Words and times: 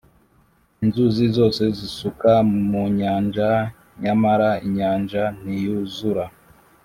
Inzuzi 0.83 1.23
zose 1.37 1.63
zisuka 1.77 2.29
munyanja 2.69 3.49
nyamara 4.03 4.49
inyanja 4.65 5.23
ntiyuzura 5.41 6.25